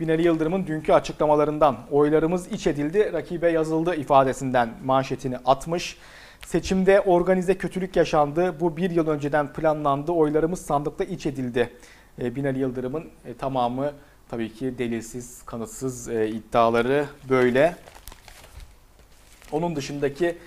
Binali 0.00 0.22
Yıldırım'ın 0.22 0.66
dünkü 0.66 0.92
açıklamalarından 0.92 1.76
oylarımız 1.90 2.52
iç 2.52 2.66
edildi, 2.66 3.10
rakibe 3.12 3.50
yazıldı 3.50 3.94
ifadesinden 3.94 4.70
manşetini 4.84 5.36
atmış. 5.44 5.98
Seçimde 6.46 7.00
organize 7.00 7.58
kötülük 7.58 7.96
yaşandı. 7.96 8.60
Bu 8.60 8.76
bir 8.76 8.90
yıl 8.90 9.08
önceden 9.08 9.52
planlandı. 9.52 10.12
Oylarımız 10.12 10.60
sandıkta 10.66 11.04
iç 11.04 11.26
edildi. 11.26 11.70
E, 12.22 12.34
Binali 12.34 12.58
Yıldırım'ın 12.58 13.04
e, 13.24 13.34
tamamı 13.34 13.92
tabii 14.28 14.52
ki 14.52 14.78
delilsiz, 14.78 15.42
kanıtsız 15.42 16.08
e, 16.08 16.28
iddiaları 16.28 17.06
böyle. 17.28 17.76
Onun 19.52 19.76
dışındaki 19.76 20.38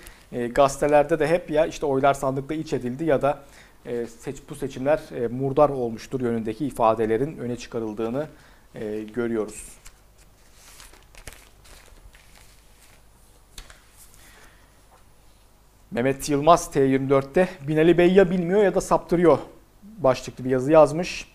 gazetelerde 0.54 1.18
de 1.18 1.28
hep 1.28 1.50
ya 1.50 1.66
işte 1.66 1.86
oylar 1.86 2.14
sandıkta 2.14 2.54
iç 2.54 2.72
edildi 2.72 3.04
ya 3.04 3.22
da 3.22 3.42
seç, 4.18 4.36
bu 4.50 4.54
seçimler 4.54 5.00
murdar 5.30 5.68
olmuştur 5.68 6.20
yönündeki 6.20 6.66
ifadelerin 6.66 7.38
öne 7.38 7.56
çıkarıldığını 7.56 8.26
görüyoruz. 9.14 9.68
Mehmet 15.90 16.28
Yılmaz 16.28 16.70
T24'te 16.74 17.48
Binali 17.68 17.98
Bey 17.98 18.12
ya 18.12 18.30
bilmiyor 18.30 18.62
ya 18.62 18.74
da 18.74 18.80
saptırıyor 18.80 19.38
başlıklı 19.82 20.44
bir 20.44 20.50
yazı 20.50 20.72
yazmış. 20.72 21.29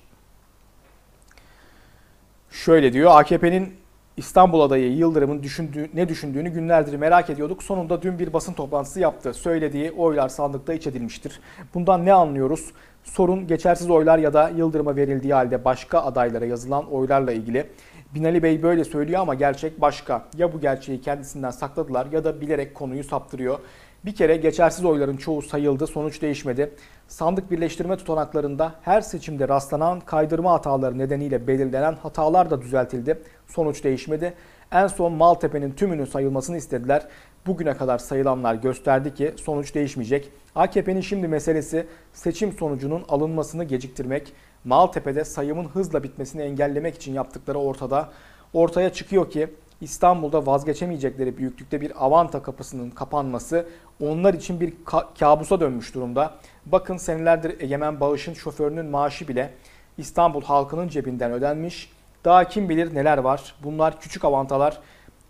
Şöyle 2.65 2.93
diyor 2.93 3.11
AKP'nin 3.19 3.73
İstanbul 4.17 4.61
adayı 4.61 4.97
Yıldırım'ın 4.97 5.43
düşündüğü, 5.43 5.89
ne 5.93 6.09
düşündüğünü 6.09 6.49
günlerdir 6.49 6.95
merak 6.95 7.29
ediyorduk. 7.29 7.63
Sonunda 7.63 8.01
dün 8.01 8.19
bir 8.19 8.33
basın 8.33 8.53
toplantısı 8.53 8.99
yaptı. 8.99 9.33
Söylediği 9.33 9.91
oylar 9.91 10.29
sandıkta 10.29 10.73
iç 10.73 10.87
edilmiştir. 10.87 11.39
Bundan 11.73 12.05
ne 12.05 12.13
anlıyoruz? 12.13 12.71
Sorun 13.03 13.47
geçersiz 13.47 13.89
oylar 13.89 14.17
ya 14.17 14.33
da 14.33 14.49
Yıldırım'a 14.49 14.95
verildiği 14.95 15.33
halde 15.33 15.65
başka 15.65 15.99
adaylara 15.99 16.45
yazılan 16.45 16.91
oylarla 16.91 17.31
ilgili. 17.31 17.67
Binali 18.15 18.43
Bey 18.43 18.63
böyle 18.63 18.83
söylüyor 18.83 19.21
ama 19.21 19.33
gerçek 19.33 19.81
başka. 19.81 20.25
Ya 20.37 20.53
bu 20.53 20.61
gerçeği 20.61 21.01
kendisinden 21.01 21.51
sakladılar 21.51 22.07
ya 22.11 22.23
da 22.23 22.41
bilerek 22.41 22.75
konuyu 22.75 23.03
saptırıyor. 23.03 23.59
Bir 24.05 24.15
kere 24.15 24.37
geçersiz 24.37 24.85
oyların 24.85 25.17
çoğu 25.17 25.41
sayıldı, 25.41 25.87
sonuç 25.87 26.21
değişmedi. 26.21 26.71
Sandık 27.07 27.51
birleştirme 27.51 27.97
tutanaklarında 27.97 28.75
her 28.81 29.01
seçimde 29.01 29.47
rastlanan 29.47 29.99
kaydırma 29.99 30.51
hataları 30.51 30.97
nedeniyle 30.97 31.47
belirlenen 31.47 31.93
hatalar 31.93 32.49
da 32.49 32.61
düzeltildi. 32.61 33.19
Sonuç 33.47 33.83
değişmedi. 33.83 34.33
En 34.71 34.87
son 34.87 35.13
Maltepe'nin 35.13 35.71
tümünün 35.71 36.05
sayılmasını 36.05 36.57
istediler. 36.57 37.07
Bugüne 37.47 37.77
kadar 37.77 37.97
sayılanlar 37.97 38.55
gösterdi 38.55 39.13
ki 39.13 39.33
sonuç 39.37 39.75
değişmeyecek. 39.75 40.29
AKP'nin 40.55 41.01
şimdi 41.01 41.27
meselesi 41.27 41.87
seçim 42.13 42.53
sonucunun 42.53 43.03
alınmasını 43.09 43.63
geciktirmek. 43.63 44.33
Maltepe'de 44.65 45.23
sayımın 45.25 45.65
hızla 45.65 46.03
bitmesini 46.03 46.41
engellemek 46.41 46.95
için 46.95 47.13
yaptıkları 47.13 47.59
ortada. 47.59 48.09
Ortaya 48.53 48.93
çıkıyor 48.93 49.31
ki 49.31 49.47
İstanbul'da 49.81 50.45
vazgeçemeyecekleri 50.45 51.37
büyüklükte 51.37 51.81
bir 51.81 52.05
Avanta 52.05 52.43
kapısının 52.43 52.89
kapanması 52.89 53.67
onlar 54.01 54.33
için 54.33 54.59
bir 54.59 54.73
ka- 54.85 55.05
kabusa 55.19 55.59
dönmüş 55.59 55.95
durumda. 55.95 56.33
Bakın 56.65 56.97
senelerdir 56.97 57.61
Egemen 57.61 57.99
Bağış'ın 57.99 58.33
şoförünün 58.33 58.85
maaşı 58.85 59.27
bile 59.27 59.53
İstanbul 59.97 60.41
halkının 60.41 60.87
cebinden 60.87 61.31
ödenmiş. 61.31 61.91
Daha 62.25 62.47
kim 62.47 62.69
bilir 62.69 62.95
neler 62.95 63.17
var. 63.17 63.55
Bunlar 63.63 63.99
küçük 64.01 64.25
avantalar. 64.25 64.79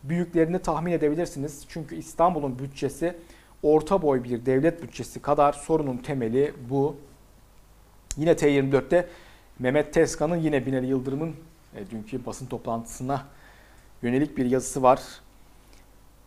Büyüklerini 0.03 0.59
tahmin 0.59 0.91
edebilirsiniz. 0.91 1.65
Çünkü 1.69 1.95
İstanbul'un 1.95 2.59
bütçesi 2.59 3.15
orta 3.63 4.01
boy 4.01 4.23
bir 4.23 4.45
devlet 4.45 4.83
bütçesi 4.83 5.21
kadar 5.21 5.53
sorunun 5.53 5.97
temeli 5.97 6.53
bu. 6.69 6.95
Yine 8.17 8.31
T24'te 8.31 9.07
Mehmet 9.59 9.93
Tezkan'ın 9.93 10.35
yine 10.35 10.65
Binali 10.65 10.85
Yıldırım'ın 10.87 11.35
e, 11.75 11.89
dünkü 11.89 12.25
basın 12.25 12.45
toplantısına 12.45 13.25
yönelik 14.01 14.37
bir 14.37 14.45
yazısı 14.45 14.83
var. 14.83 14.99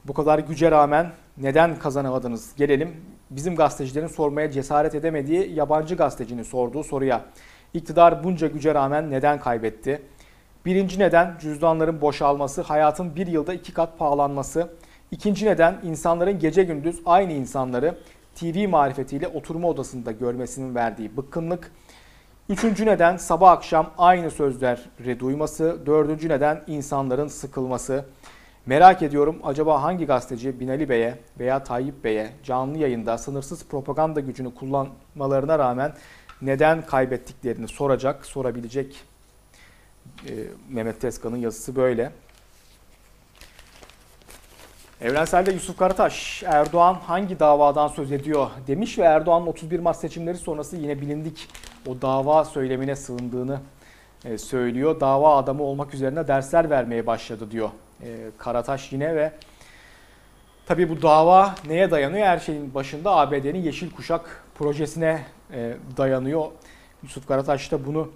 Bu 0.05 0.13
kadar 0.15 0.39
güce 0.39 0.71
rağmen 0.71 1.13
neden 1.37 1.79
kazanamadınız? 1.79 2.57
Gelelim 2.57 2.97
bizim 3.31 3.57
gazetecilerin 3.57 4.07
sormaya 4.07 4.51
cesaret 4.51 4.95
edemediği 4.95 5.55
yabancı 5.55 5.95
gazetecinin 5.95 6.43
sorduğu 6.43 6.85
soruya. 6.85 7.25
İktidar 7.75 8.25
bunca 8.25 8.47
güce 8.47 8.75
rağmen 8.75 9.11
neden 9.11 9.41
kaybetti? 9.41 10.03
Birinci 10.67 10.99
neden 10.99 11.39
cüzdanların 11.41 12.01
boşalması, 12.01 12.63
hayatın 12.63 13.17
bir 13.17 13.27
yılda 13.27 13.55
iki 13.55 13.75
kat 13.75 13.99
pahalanması. 13.99 14.71
İkinci 15.11 15.47
neden 15.47 15.81
insanların 15.83 16.39
gece 16.39 16.63
gündüz 16.63 17.01
aynı 17.07 17.33
insanları 17.33 17.99
TV 18.35 18.69
marifetiyle 18.69 19.29
oturma 19.29 19.69
odasında 19.69 20.13
görmesinin 20.13 20.75
verdiği 20.75 21.17
bıkkınlık. 21.17 21.73
Üçüncü 22.49 22.87
neden 22.87 23.17
sabah 23.17 23.51
akşam 23.51 23.91
aynı 23.99 24.31
sözleri 24.31 25.21
duyması. 25.21 25.79
Dördüncü 25.87 26.29
neden 26.29 26.65
insanların 26.67 27.29
sıkılması. 27.29 28.05
Merak 28.67 29.03
ediyorum 29.03 29.39
acaba 29.45 29.83
hangi 29.83 30.07
gazeteci 30.07 30.61
Binali 30.61 30.89
Bey'e 30.89 31.19
veya 31.39 31.65
Tayyip 31.65 32.05
Bey'e 32.05 32.33
canlı 32.45 32.79
yayında 32.79 33.19
sınırsız 33.19 33.65
propaganda 33.65 34.21
gücünü 34.21 34.55
kullanmalarına 34.55 35.59
rağmen 35.59 35.93
neden 36.43 36.87
kaybettiklerini 36.87 37.69
soracak, 37.69 38.27
sorabilecek 38.27 39.05
e, 40.29 40.33
Mehmet 40.69 41.01
Tezkan'ın 41.01 41.37
yazısı 41.37 41.77
böyle. 41.77 42.13
Evrensel'de 45.01 45.53
Yusuf 45.53 45.77
Karataş, 45.77 46.43
Erdoğan 46.47 46.95
hangi 46.95 47.39
davadan 47.41 47.89
söz 47.89 48.13
ediyor 48.13 48.51
demiş 48.67 48.99
ve 48.99 49.03
Erdoğan'ın 49.03 49.47
31 49.47 49.81
Mart 49.81 49.97
seçimleri 49.97 50.37
sonrası 50.37 50.77
yine 50.77 51.01
bilindik 51.01 51.49
o 51.87 52.03
dava 52.03 52.45
söylemine 52.45 52.97
sığındığını 52.97 53.61
e, 54.25 54.39
söylüyor. 54.39 55.01
Dava 55.01 55.37
adamı 55.37 55.63
olmak 55.63 55.95
üzerine 55.95 56.29
dersler 56.29 56.71
vermeye 56.71 57.07
başladı 57.07 57.51
diyor 57.51 57.71
e, 58.03 58.07
Karataş 58.39 58.93
yine 58.93 59.17
ve 59.17 59.33
tabi 60.67 60.89
bu 60.89 61.03
dava 61.03 61.55
neye 61.67 61.91
dayanıyor? 61.91 62.27
Her 62.27 62.39
şeyin 62.39 62.75
başında 62.75 63.17
ABD'nin 63.17 63.63
Yeşil 63.63 63.91
Kuşak 63.91 64.45
projesine 64.55 65.25
e, 65.53 65.77
dayanıyor. 65.97 66.47
Yusuf 67.03 67.29
Karataş 67.29 67.73
da 67.73 67.87
bunu 67.87 68.11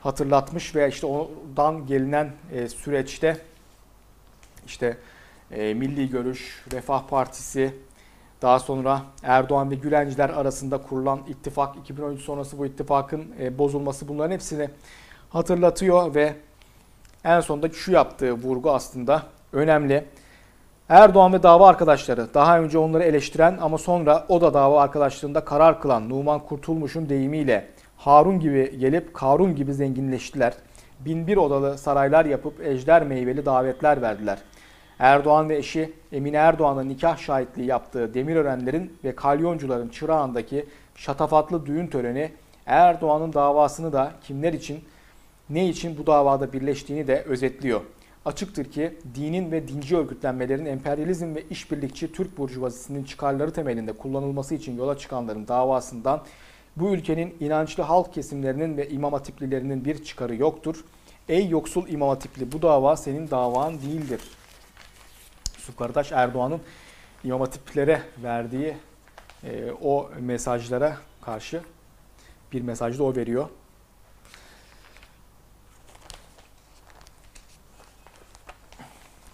hatırlatmış 0.00 0.74
ve 0.74 0.88
işte 0.88 1.06
ondan 1.06 1.86
gelinen 1.86 2.30
süreçte 2.68 3.36
işte 4.66 4.96
e, 5.50 5.74
Milli 5.74 6.10
Görüş, 6.10 6.64
Refah 6.72 7.02
Partisi, 7.08 7.74
daha 8.42 8.58
sonra 8.58 9.02
Erdoğan 9.22 9.70
ve 9.70 9.74
Gülenciler 9.74 10.30
arasında 10.30 10.78
kurulan 10.78 11.20
ittifak, 11.28 11.76
2013 11.76 12.20
sonrası 12.20 12.58
bu 12.58 12.66
ittifakın 12.66 13.26
e, 13.40 13.58
bozulması 13.58 14.08
bunların 14.08 14.34
hepsini 14.34 14.70
hatırlatıyor 15.30 16.14
ve 16.14 16.34
en 17.24 17.40
sonunda 17.40 17.68
şu 17.68 17.92
yaptığı 17.92 18.32
vurgu 18.32 18.70
aslında 18.70 19.22
önemli. 19.52 20.04
Erdoğan 20.88 21.32
ve 21.32 21.42
dava 21.42 21.68
arkadaşları 21.68 22.34
daha 22.34 22.60
önce 22.60 22.78
onları 22.78 23.02
eleştiren 23.02 23.58
ama 23.60 23.78
sonra 23.78 24.26
o 24.28 24.40
da 24.40 24.54
dava 24.54 24.82
arkadaşlığında 24.82 25.44
karar 25.44 25.80
kılan 25.80 26.08
Numan 26.08 26.40
Kurtulmuş'un 26.40 27.08
deyimiyle 27.08 27.68
Harun 27.96 28.40
gibi 28.40 28.78
gelip 28.78 29.14
Karun 29.14 29.56
gibi 29.56 29.74
zenginleştiler. 29.74 30.54
Binbir 31.00 31.36
odalı 31.36 31.78
saraylar 31.78 32.24
yapıp 32.24 32.66
ejder 32.66 33.02
meyveli 33.02 33.46
davetler 33.46 34.02
verdiler. 34.02 34.38
Erdoğan 34.98 35.48
ve 35.48 35.56
eşi 35.56 35.92
Emine 36.12 36.36
Erdoğan'ın 36.36 36.88
nikah 36.88 37.18
şahitliği 37.18 37.68
yaptığı 37.68 38.14
Demirörenlerin 38.14 38.96
ve 39.04 39.16
Kalyoncuların 39.16 39.88
çırağındaki 39.88 40.66
şatafatlı 40.94 41.66
düğün 41.66 41.86
töreni 41.86 42.32
Erdoğan'ın 42.66 43.32
davasını 43.32 43.92
da 43.92 44.12
kimler 44.22 44.52
için, 44.52 44.84
ne 45.50 45.68
için 45.68 45.98
bu 45.98 46.06
davada 46.06 46.52
birleştiğini 46.52 47.06
de 47.06 47.22
özetliyor. 47.22 47.80
Açıktır 48.24 48.64
ki 48.64 48.94
dinin 49.14 49.52
ve 49.52 49.68
dinci 49.68 49.96
örgütlenmelerin 49.96 50.66
emperyalizm 50.66 51.34
ve 51.34 51.42
işbirlikçi 51.50 52.12
Türk 52.12 52.38
burjuvazisinin 52.38 53.04
çıkarları 53.04 53.52
temelinde 53.52 53.92
kullanılması 53.92 54.54
için 54.54 54.76
yola 54.76 54.98
çıkanların 54.98 55.48
davasından 55.48 56.22
bu 56.76 56.88
ülkenin 56.88 57.34
inançlı 57.40 57.82
halk 57.82 58.14
kesimlerinin 58.14 58.76
ve 58.76 58.88
imam 58.88 59.12
hatiplilerinin 59.12 59.84
bir 59.84 60.04
çıkarı 60.04 60.36
yoktur. 60.36 60.84
Ey 61.28 61.48
yoksul 61.48 61.88
imam 61.88 62.08
hatipli 62.08 62.52
bu 62.52 62.62
dava 62.62 62.96
senin 62.96 63.30
davan 63.30 63.74
değildir. 63.82 64.20
Yusuf 65.66 65.78
Karataş 65.78 66.12
Erdoğan'ın 66.12 66.60
imam 67.24 67.40
hatiplere 67.40 68.02
verdiği 68.22 68.76
e, 69.44 69.72
o 69.82 70.10
mesajlara 70.20 70.96
karşı 71.22 71.60
bir 72.52 72.62
mesaj 72.62 72.98
da 72.98 73.04
o 73.04 73.16
veriyor. 73.16 73.48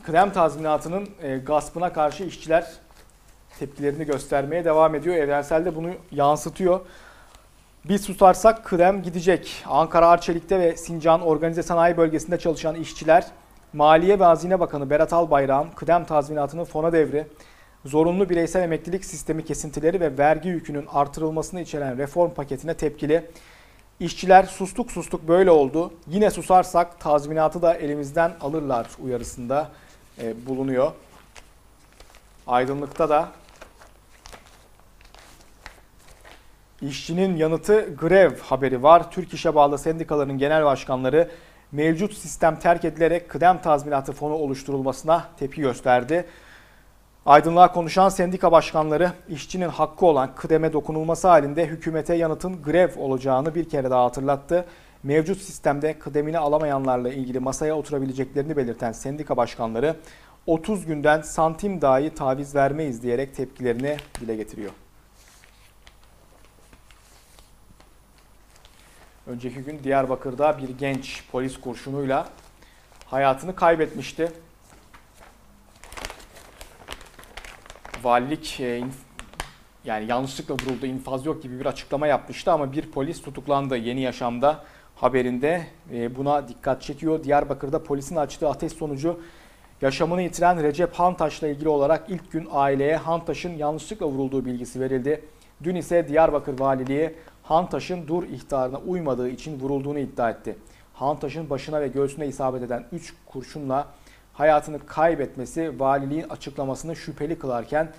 Kıdem 0.03 0.33
tazminatının 0.33 1.09
e, 1.23 1.39
gaspına 1.39 1.93
karşı 1.93 2.25
işçiler 2.25 2.73
tepkilerini 3.59 4.05
göstermeye 4.05 4.65
devam 4.65 4.95
ediyor. 4.95 5.17
Evrensel 5.17 5.65
de 5.65 5.77
bunu 5.77 5.91
yansıtıyor. 6.11 6.81
Biz 7.85 8.05
susarsak 8.05 8.65
kıdem 8.65 9.03
gidecek. 9.03 9.65
Ankara 9.67 10.09
Arçelik'te 10.09 10.61
ve 10.61 10.77
Sincan 10.77 11.21
Organize 11.21 11.63
Sanayi 11.63 11.97
Bölgesi'nde 11.97 12.39
çalışan 12.39 12.75
işçiler 12.75 13.27
Maliye 13.73 14.21
ve 14.21 14.25
Hazine 14.25 14.61
Bakanı 14.61 14.91
Berat 14.91 15.13
Albayrak'ın 15.13 15.71
kıdem 15.71 16.05
tazminatının 16.05 16.65
fona 16.65 16.93
devri, 16.93 17.27
zorunlu 17.85 18.31
bireysel 18.31 18.63
emeklilik 18.63 19.05
sistemi 19.05 19.45
kesintileri 19.45 20.01
ve 20.01 20.19
vergi 20.19 20.49
yükünün 20.49 20.87
artırılmasını 20.93 21.61
içeren 21.61 21.99
reform 21.99 22.31
paketine 22.31 22.75
tepkili. 22.75 23.31
İşçiler 24.01 24.45
sustuk 24.45 24.93
sustuk 24.93 25.29
böyle 25.29 25.51
oldu. 25.51 25.93
Yine 26.07 26.31
susarsak 26.31 27.01
tazminatı 27.01 27.63
da 27.63 27.75
elimizden 27.75 28.33
alırlar 28.41 28.87
uyarısında 29.05 29.71
e, 30.23 30.47
bulunuyor. 30.47 30.93
Aydınlıkta 32.47 33.09
da 33.09 33.29
işçinin 36.83 37.37
yanıtı 37.37 37.95
grev 38.01 38.39
haberi 38.39 38.83
var. 38.83 39.11
Türk 39.11 39.35
İş'e 39.35 39.55
bağlı 39.55 39.79
sendikaların 39.79 40.39
genel 40.39 40.65
başkanları 40.65 41.31
mevcut 41.73 42.15
sistem 42.15 42.59
terk 42.59 42.85
edilerek 42.85 43.29
kıdem 43.29 43.63
tazminatı 43.63 44.13
fonu 44.13 44.35
oluşturulmasına 44.35 45.25
tepki 45.39 45.61
gösterdi. 45.61 46.25
Aydınlığa 47.27 47.73
konuşan 47.73 48.09
sendika 48.09 48.53
başkanları 48.53 49.13
işçinin 49.29 49.69
hakkı 49.69 50.07
olan 50.07 50.35
kıdeme 50.35 50.73
dokunulması 50.73 51.29
halinde 51.29 51.67
hükümete 51.67 52.15
yanıtın 52.15 52.63
grev 52.63 52.99
olacağını 52.99 53.55
bir 53.55 53.69
kere 53.69 53.91
daha 53.91 54.05
hatırlattı. 54.05 54.65
Mevcut 55.03 55.39
sistemde 55.39 55.99
kıdemini 55.99 56.39
alamayanlarla 56.39 57.13
ilgili 57.13 57.41
masaya 57.41 57.77
oturabileceklerini 57.77 58.57
belirten 58.57 58.93
sendika 58.93 59.37
başkanları 59.37 59.97
30 60.47 60.87
günden 60.87 61.23
santim 61.23 61.81
dahi 61.81 62.15
taviz 62.15 62.55
vermeyiz 62.55 63.03
diyerek 63.03 63.35
tepkilerini 63.35 63.97
dile 64.21 64.37
getiriyor. 64.37 64.71
Önceki 69.27 69.61
gün 69.61 69.85
Diyarbakır'da 69.85 70.59
bir 70.59 70.69
genç 70.69 71.25
polis 71.33 71.61
kurşunuyla 71.61 72.29
hayatını 73.07 73.57
kaybetmişti. 73.57 74.33
Valilik 78.03 78.61
e, 78.61 78.85
yani 79.85 80.07
yanlışlıkla 80.07 80.55
vuruldu, 80.55 80.87
infaz 80.87 81.27
yok 81.27 81.43
gibi 81.43 81.61
bir 81.61 81.67
açıklama 81.67 82.07
yapmıştı 82.07 82.53
ama 82.53 82.73
bir 82.73 82.91
polis 82.91 83.23
tutuklandı 83.23 83.77
Yeni 83.77 84.01
Yaşam'da 84.01 84.65
haberinde 84.97 85.67
e, 85.93 86.17
buna 86.17 86.49
dikkat 86.49 86.83
çekiyor. 86.83 87.25
Diyarbakır'da 87.25 87.83
polisin 87.83 88.17
açtığı 88.17 88.49
ateş 88.49 88.73
sonucu 88.73 89.21
yaşamını 89.83 90.23
yitiren 90.23 90.63
Recep 90.63 90.93
Hantaş'la 90.93 91.49
ilgili 91.49 91.69
olarak 91.69 92.05
ilk 92.09 92.33
gün 92.33 92.49
aileye 92.53 92.97
Hantaş'ın 92.97 93.57
yanlışlıkla 93.57 94.07
vurulduğu 94.07 94.45
bilgisi 94.45 94.81
verildi. 94.81 95.25
Dün 95.65 95.75
ise 95.75 96.09
Diyarbakır 96.09 96.61
Valiliği 96.61 97.15
Hantaş'ın 97.53 98.09
dur 98.09 98.23
ihtarına 98.23 98.79
uymadığı 98.79 99.29
için 99.29 99.61
vurulduğunu 99.61 99.99
iddia 99.99 100.31
etti. 100.31 100.57
Hantaş'ın 100.95 101.51
başına 101.51 101.81
ve 101.81 101.89
göğsüne 101.89 102.27
isabet 102.27 102.63
eden 102.63 102.85
3 102.93 103.15
kurşunla 103.27 103.87
hayatını 104.33 104.87
kaybetmesi 104.87 105.81
valiliğin 105.81 106.29
açıklamasını 106.29 106.97
şüpheli 106.97 107.39
kılarken 107.39 107.93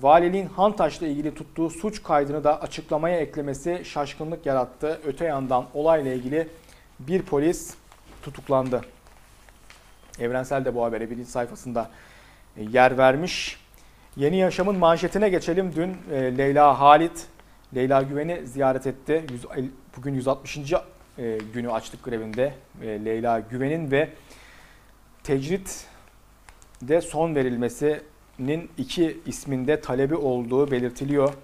valiliğin 0.00 0.46
Hantaş'la 0.46 1.06
ilgili 1.06 1.34
tuttuğu 1.34 1.70
suç 1.70 2.02
kaydını 2.02 2.44
da 2.44 2.62
açıklamaya 2.62 3.20
eklemesi 3.20 3.82
şaşkınlık 3.84 4.46
yarattı. 4.46 5.00
Öte 5.06 5.24
yandan 5.24 5.64
olayla 5.74 6.12
ilgili 6.12 6.48
bir 6.98 7.22
polis 7.22 7.74
tutuklandı. 8.22 8.80
Evrensel 10.20 10.64
de 10.64 10.74
bu 10.74 10.84
habere 10.84 11.10
birinci 11.10 11.30
sayfasında 11.30 11.90
e, 12.56 12.62
yer 12.62 12.98
vermiş. 12.98 13.60
Yeni 14.16 14.36
Yaşam'ın 14.36 14.78
manşetine 14.78 15.28
geçelim. 15.28 15.72
Dün 15.76 15.96
e, 16.12 16.38
Leyla 16.38 16.80
Halit 16.80 17.26
Leyla 17.74 18.02
Güven'i 18.02 18.46
ziyaret 18.46 18.86
etti. 18.86 19.24
Bugün 19.96 20.14
160. 20.14 20.58
E, 21.18 21.38
günü 21.54 21.72
açlık 21.72 22.04
grevinde 22.04 22.54
Leyla 22.82 23.40
Güven'in 23.40 23.90
ve 23.90 24.08
tecrit 25.22 25.86
de 26.82 27.00
son 27.00 27.34
verilmesinin 27.34 28.70
iki 28.78 29.20
isminde 29.26 29.80
talebi 29.80 30.14
olduğu 30.14 30.70
belirtiliyor. 30.70 31.34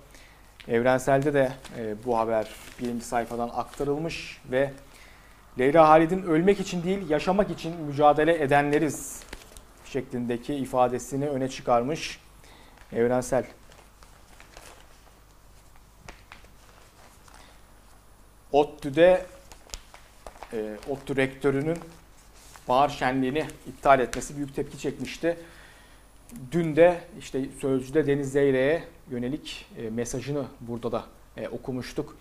Evrenselde 0.68 1.34
de 1.34 1.52
bu 2.04 2.18
haber 2.18 2.48
birinci 2.80 3.04
sayfadan 3.04 3.50
aktarılmış 3.54 4.40
ve 4.50 4.72
Leyla 5.58 5.88
Halid'in 5.88 6.22
ölmek 6.22 6.60
için 6.60 6.82
değil 6.82 7.10
yaşamak 7.10 7.50
için 7.50 7.76
mücadele 7.80 8.42
edenleriz 8.42 9.22
şeklindeki 9.84 10.54
ifadesini 10.54 11.28
öne 11.28 11.48
çıkarmış 11.48 12.20
Evrensel. 12.92 13.44
ODTÜ'de 18.54 19.26
e, 20.52 20.76
ODTÜ 20.88 21.16
rektörünün 21.16 21.78
bahar 22.68 22.88
şenliğini 22.88 23.44
iptal 23.66 24.00
etmesi 24.00 24.36
büyük 24.36 24.54
tepki 24.54 24.78
çekmişti. 24.78 25.36
Dün 26.52 26.76
de 26.76 27.00
işte 27.18 27.44
Sözcü'de 27.60 28.06
Deniz 28.06 28.32
Zeyre'ye 28.32 28.84
yönelik 29.10 29.66
e, 29.78 29.90
mesajını 29.90 30.44
burada 30.60 30.92
da 30.92 31.04
e, 31.36 31.48
okumuştuk. 31.48 32.16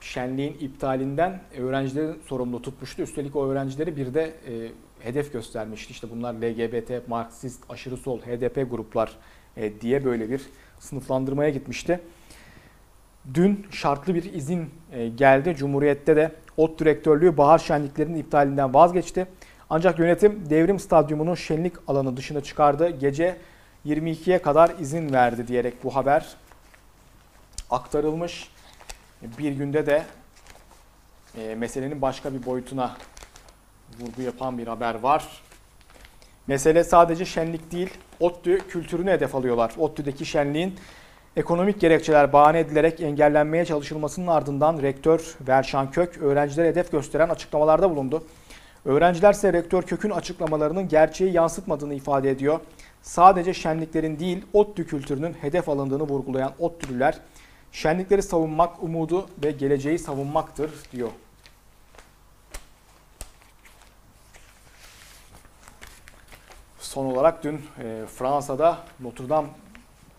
Şenliğin 0.00 0.56
iptalinden 0.60 1.42
öğrencileri 1.58 2.12
sorumlu 2.26 2.62
tutmuştu. 2.62 3.02
Üstelik 3.02 3.36
o 3.36 3.46
öğrencileri 3.46 3.96
bir 3.96 4.14
de 4.14 4.22
e, 4.24 4.72
hedef 5.00 5.32
göstermişti. 5.32 5.90
İşte 5.92 6.10
bunlar 6.10 6.34
LGBT, 6.34 7.08
Marksist, 7.08 7.60
aşırı 7.68 7.96
sol, 7.96 8.20
HDP 8.20 8.70
gruplar 8.70 9.16
e, 9.56 9.80
diye 9.80 10.04
böyle 10.04 10.30
bir 10.30 10.42
sınıflandırmaya 10.80 11.50
gitmişti. 11.50 12.00
Dün 13.34 13.66
şartlı 13.70 14.14
bir 14.14 14.34
izin 14.34 14.70
e, 14.92 15.08
geldi. 15.08 15.54
Cumhuriyet'te 15.58 16.16
de 16.16 16.32
ot 16.56 16.78
direktörlüğü 16.78 17.36
bahar 17.36 17.58
şenliklerinin 17.58 18.18
iptalinden 18.18 18.74
vazgeçti. 18.74 19.26
Ancak 19.70 19.98
yönetim 19.98 20.50
devrim 20.50 20.78
stadyumunun 20.78 21.34
şenlik 21.34 21.72
alanı 21.88 22.16
dışına 22.16 22.40
çıkardı. 22.40 22.90
Gece 22.90 23.36
22'ye 23.86 24.42
kadar 24.42 24.70
izin 24.80 25.12
verdi 25.12 25.48
diyerek 25.48 25.84
bu 25.84 25.94
haber 25.96 26.26
aktarılmış. 27.70 28.50
Bir 29.38 29.52
günde 29.52 29.86
de 29.86 30.02
e, 31.36 31.54
meselenin 31.54 32.02
başka 32.02 32.34
bir 32.34 32.46
boyutuna 32.46 32.96
vurgu 34.00 34.22
yapan 34.22 34.58
bir 34.58 34.66
haber 34.66 34.94
var. 34.94 35.42
Mesele 36.46 36.84
sadece 36.84 37.24
şenlik 37.24 37.72
değil, 37.72 37.90
ODTÜ 38.20 38.58
kültürünü 38.68 39.10
hedef 39.10 39.34
alıyorlar. 39.34 39.72
ODTÜ'deki 39.78 40.26
şenliğin 40.26 40.74
ekonomik 41.36 41.80
gerekçeler 41.80 42.32
bahane 42.32 42.58
edilerek 42.58 43.00
engellenmeye 43.00 43.64
çalışılmasının 43.64 44.26
ardından 44.26 44.82
rektör 44.82 45.34
Verşan 45.48 45.90
Kök 45.90 46.18
öğrencilere 46.18 46.68
hedef 46.68 46.92
gösteren 46.92 47.28
açıklamalarda 47.28 47.90
bulundu. 47.90 48.24
Öğrenciler 48.84 49.32
ise 49.32 49.52
rektör 49.52 49.82
Kök'ün 49.82 50.10
açıklamalarının 50.10 50.88
gerçeği 50.88 51.32
yansıtmadığını 51.32 51.94
ifade 51.94 52.30
ediyor. 52.30 52.60
Sadece 53.02 53.54
şenliklerin 53.54 54.18
değil, 54.18 54.44
ODTÜ 54.52 54.86
kültürünün 54.86 55.32
hedef 55.32 55.68
alındığını 55.68 56.02
vurgulayan 56.02 56.52
ODTÜ'lüler, 56.58 57.18
şenlikleri 57.72 58.22
savunmak 58.22 58.82
umudu 58.82 59.26
ve 59.44 59.50
geleceği 59.50 59.98
savunmaktır 59.98 60.70
diyor. 60.92 61.10
Son 66.78 67.06
olarak 67.06 67.44
dün 67.44 67.60
e, 67.82 68.06
Fransa'da 68.06 68.78
Notre 69.00 69.28
Dame 69.28 69.48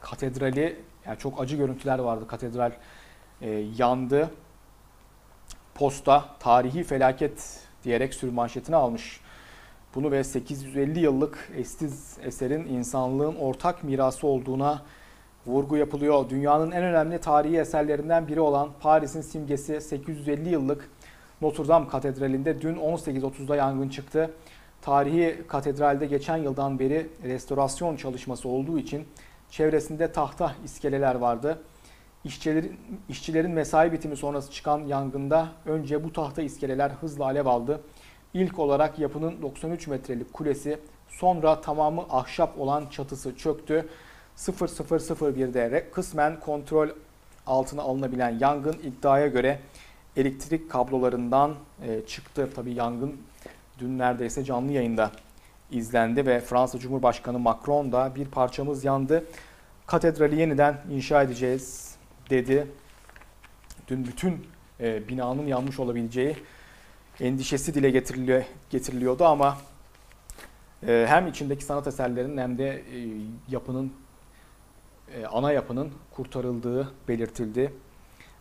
katedrali, 0.02 0.76
yani 1.08 1.18
çok 1.18 1.42
acı 1.42 1.56
görüntüler 1.56 2.00
vardı. 2.00 2.28
Katedral 2.28 2.72
e, 3.42 3.50
yandı. 3.78 4.30
Posta 5.76 6.26
tarihi 6.40 6.84
felaket 6.84 7.60
diyerek 7.84 8.14
sürmanşetini 8.14 8.76
almış. 8.76 9.20
Bunu 9.96 10.12
ve 10.12 10.24
850 10.24 11.00
yıllık 11.00 11.50
eşsiz 11.56 12.18
eserin 12.24 12.66
insanlığın 12.66 13.36
ortak 13.36 13.84
mirası 13.84 14.28
olduğuna 14.28 14.82
vurgu 15.48 15.78
yapılıyor. 15.78 16.30
Dünyanın 16.30 16.72
en 16.72 16.84
önemli 16.84 17.20
tarihi 17.20 17.58
eserlerinden 17.58 18.28
biri 18.28 18.40
olan 18.40 18.70
Paris'in 18.80 19.22
simgesi 19.22 19.82
850 19.82 20.50
yıllık 20.50 20.90
Notre 21.42 21.68
Dame 21.68 21.88
Katedrali'nde 21.88 22.62
dün 22.62 22.76
18.30'da 22.76 23.56
yangın 23.56 23.90
çıktı. 23.90 24.34
Tarihi 24.82 25.44
katedralde 25.48 26.06
geçen 26.06 26.38
yıldan 26.38 26.80
beri 26.80 27.08
restorasyon 27.24 27.96
çalışması 27.96 28.50
olduğu 28.50 28.80
için 28.80 29.08
çevresinde 29.54 30.12
tahta 30.12 30.56
iskeleler 30.66 31.16
vardı. 31.16 31.62
İşçilerin, 32.24 32.80
işçilerin 33.10 33.52
mesai 33.52 33.92
bitimi 33.92 34.18
sonrası 34.18 34.52
çıkan 34.52 34.80
yangında 34.80 35.48
önce 35.66 36.04
bu 36.04 36.14
tahta 36.14 36.42
iskeleler 36.42 36.90
hızla 36.90 37.26
alev 37.26 37.46
aldı. 37.46 37.82
İlk 38.34 38.60
olarak 38.60 39.00
yapının 39.00 39.42
93 39.42 39.88
metrelik 39.88 40.34
kulesi, 40.34 40.80
sonra 41.10 41.62
tamamı 41.62 42.02
ahşap 42.10 42.60
olan 42.60 42.86
çatısı 42.92 43.38
çöktü. 43.38 43.90
0001'de 44.38 45.90
kısmen 45.92 46.40
kontrol 46.40 46.90
altına 47.48 47.82
alınabilen 47.82 48.38
yangın 48.40 48.74
iddiaya 48.84 49.28
göre 49.28 49.60
elektrik 50.18 50.72
kablolarından 50.72 51.56
e, 51.88 52.06
çıktı. 52.08 52.50
Tabi 52.56 52.74
yangın 52.74 53.18
dün 53.80 54.00
neredeyse 54.00 54.44
canlı 54.44 54.72
yayında 54.72 55.12
izlendi 55.74 56.26
ve 56.26 56.40
Fransa 56.40 56.80
Cumhurbaşkanı 56.80 57.40
Macron 57.40 57.92
da 57.92 58.16
bir 58.16 58.26
parçamız 58.26 58.84
yandı. 58.84 59.26
Katedrali 59.88 60.40
yeniden 60.40 60.82
inşa 60.92 61.24
edeceğiz 61.24 61.96
dedi. 62.30 62.68
Dün 63.88 64.06
bütün 64.06 64.48
e, 64.80 65.08
binanın 65.08 65.48
yanmış 65.48 65.80
olabileceği 65.80 66.36
endişesi 67.20 67.74
dile 67.74 67.90
getiriliyor, 67.90 68.44
getiriliyordu 68.70 69.26
ama 69.26 69.58
e, 70.88 71.06
hem 71.10 71.28
içindeki 71.28 71.64
sanat 71.64 71.88
eserlerinin 71.88 72.38
hem 72.38 72.58
de 72.58 72.70
e, 72.70 73.08
yapının 73.50 73.94
e, 75.16 75.26
ana 75.26 75.52
yapının 75.52 75.92
kurtarıldığı 76.12 76.92
belirtildi. 77.08 77.74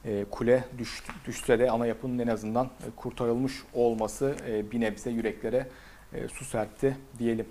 E, 0.04 0.24
kule 0.30 0.64
düş, 0.78 1.02
düşse 1.26 1.58
de 1.58 1.70
ana 1.70 1.86
yapının 1.86 2.18
en 2.18 2.26
azından 2.26 2.66
e, 2.66 2.90
kurtarılmış 2.96 3.62
olması 3.74 4.36
e, 4.48 4.70
bir 4.70 4.80
nebze 4.80 5.10
yüreklere 5.10 5.68
e, 6.14 6.28
su 6.28 6.44
serpti 6.44 6.96
diyelim. 7.18 7.46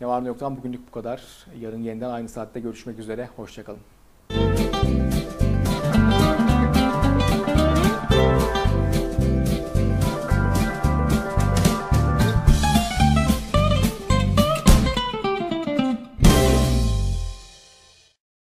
Ne 0.00 0.06
var 0.06 0.24
ne 0.24 0.28
yoktan 0.28 0.56
bugünlük 0.56 0.86
bu 0.88 0.90
kadar. 0.90 1.46
Yarın 1.60 1.82
yeniden 1.82 2.10
aynı 2.10 2.28
saatte 2.28 2.60
görüşmek 2.60 2.98
üzere. 2.98 3.28
Hoşçakalın. 3.36 3.95